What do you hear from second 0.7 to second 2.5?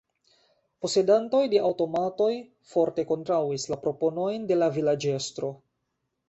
Posedantoj de aŭtomatoj